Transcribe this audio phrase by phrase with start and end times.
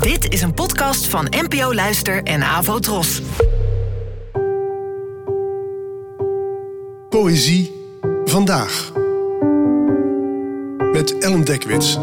[0.00, 3.22] Dit is een podcast van NPO Luister en Avo Tros.
[7.08, 7.72] Poëzie
[8.24, 8.92] vandaag.
[10.92, 11.94] Met Ellen Dekwits.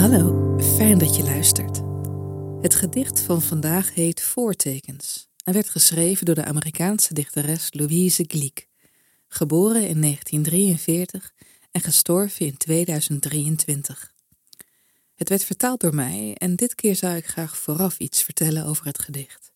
[0.00, 1.80] Hallo, fijn dat je luistert.
[2.60, 8.68] Het gedicht van vandaag heet Voortekens en werd geschreven door de Amerikaanse dichteres Louise Glück,
[9.28, 11.32] geboren in 1943
[11.74, 14.14] en gestorven in 2023.
[15.14, 18.86] Het werd vertaald door mij en dit keer zou ik graag vooraf iets vertellen over
[18.86, 19.52] het gedicht.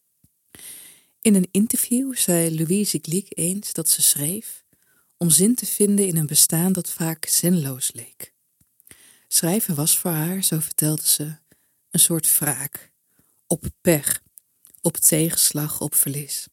[1.20, 4.64] In een interview zei Louise Glück eens dat ze schreef
[5.16, 8.32] om zin te vinden in een bestaan dat vaak zinloos leek.
[9.28, 11.36] Schrijven was voor haar, zo vertelde ze,
[11.90, 12.90] een soort wraak,
[13.46, 14.22] op pech,
[14.80, 16.46] op tegenslag, op verlies.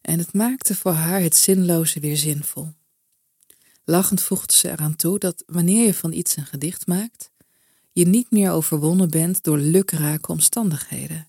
[0.00, 2.76] En het maakte voor haar het zinloze weer zinvol.
[3.90, 7.30] Lachend voegde ze eraan toe dat wanneer je van iets een gedicht maakt,
[7.92, 11.28] je niet meer overwonnen bent door lukrake omstandigheden.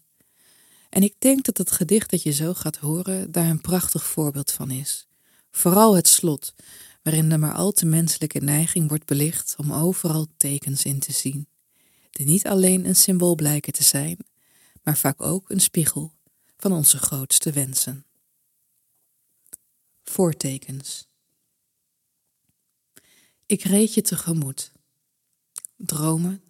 [0.90, 4.52] En ik denk dat het gedicht dat je zo gaat horen daar een prachtig voorbeeld
[4.52, 5.08] van is.
[5.52, 6.54] Vooral het slot,
[7.04, 11.48] waarin de maar al te menselijke neiging wordt belicht om overal tekens in te zien,
[12.12, 14.18] die niet alleen een symbool blijken te zijn,
[14.84, 16.14] maar vaak ook een spiegel
[16.58, 18.06] van onze grootste wensen.
[20.04, 21.08] Voortekens.
[23.50, 24.72] Ik reed je tegemoet.
[25.75, 26.44] Dromen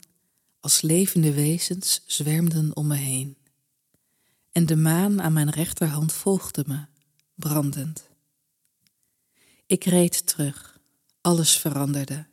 [0.59, 3.38] als levende wezens zwermden om me heen.
[4.52, 6.86] En de maan aan mijn rechterhand volgde me,
[7.36, 8.09] brandend.
[9.66, 10.80] Ik reed terug,
[11.22, 12.27] alles veranderde.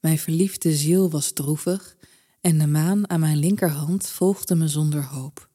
[0.00, 1.96] Mijn verliefde ziel was droevig
[2.40, 5.48] en de maan aan mijn linkerhand volgde me zonder hoop.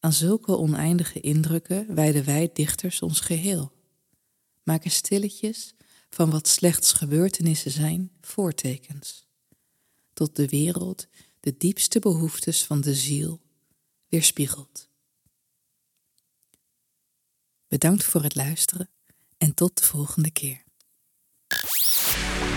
[0.00, 3.72] Aan zulke oneindige indrukken wijden wij dichters ons geheel,
[4.62, 5.76] maken stilletjes
[6.10, 9.26] van wat slechts gebeurtenissen zijn voortekens,
[10.12, 11.06] tot de wereld
[11.40, 13.40] de diepste behoeftes van de ziel
[14.08, 14.88] weerspiegelt.
[17.68, 18.88] Bedankt voor het luisteren
[19.38, 20.64] en tot de volgende keer.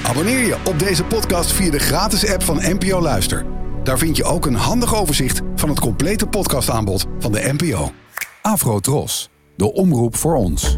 [0.04, 3.46] Abonneer je op deze podcast via de gratis app van NPO Luister.
[3.84, 7.92] Daar vind je ook een handig overzicht van het complete podcastaanbod van de NPO.
[8.42, 10.76] Afro Tros, de omroep voor ons.